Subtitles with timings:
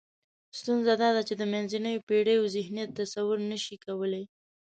[0.59, 4.25] ستونزه دا ده چې منځنیو پېړیو ذهنیت تصور نشي کولای.